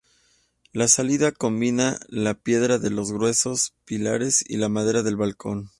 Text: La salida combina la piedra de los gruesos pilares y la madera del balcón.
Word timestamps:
La 0.73 0.87
salida 0.87 1.31
combina 1.31 1.99
la 2.09 2.33
piedra 2.33 2.79
de 2.79 2.89
los 2.89 3.11
gruesos 3.11 3.75
pilares 3.85 4.43
y 4.47 4.57
la 4.57 4.67
madera 4.67 5.03
del 5.03 5.15
balcón. 5.15 5.69